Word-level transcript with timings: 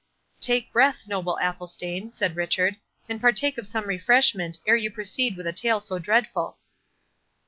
"Take 0.39 0.73
breath, 0.73 1.03
noble 1.05 1.37
Athelstane," 1.39 2.11
said 2.11 2.35
Richard, 2.35 2.77
"and 3.07 3.21
partake 3.21 3.59
of 3.59 3.67
some 3.67 3.85
refreshment, 3.85 4.57
ere 4.65 4.75
you 4.75 4.89
proceed 4.89 5.37
with 5.37 5.45
a 5.45 5.53
tale 5.53 5.79
so 5.79 5.99
dreadful." 5.99 6.57